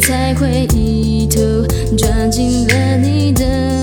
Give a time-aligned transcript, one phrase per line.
[0.00, 1.40] 才会一头
[1.96, 3.73] 撞进了你的。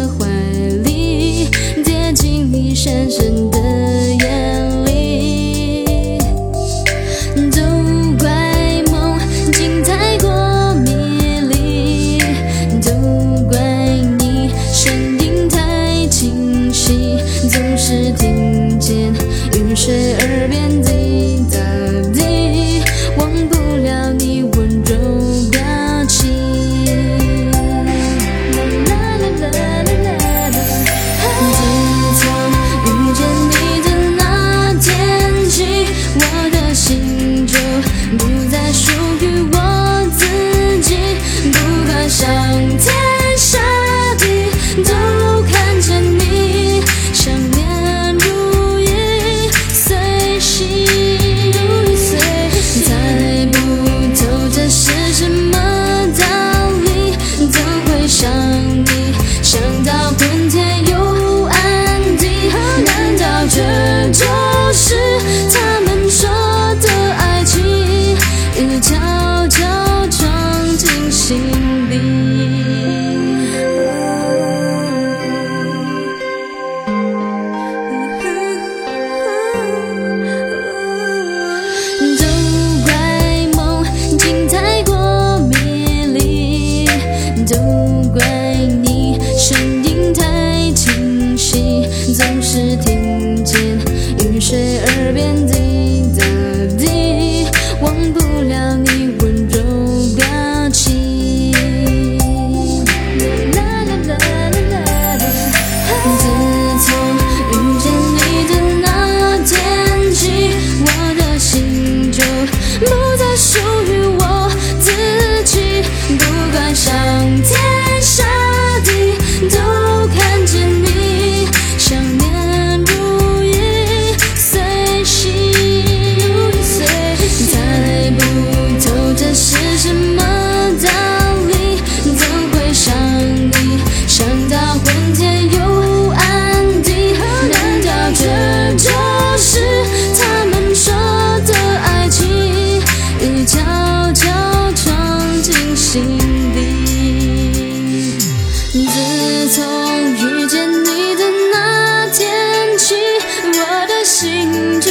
[148.73, 152.95] 自从遇见你的那天起，
[153.43, 154.89] 我的心就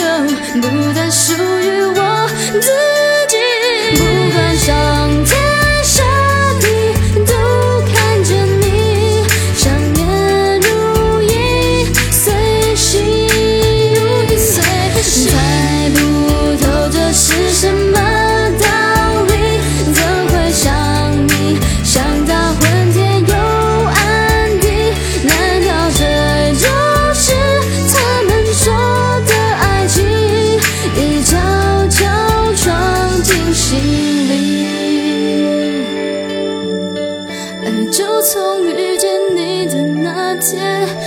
[0.61, 1.60] 不再属于。
[40.41, 41.00] 再见。